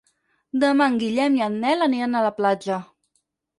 [0.63, 2.83] Demà en Guillem i en Nel aniran a la platja.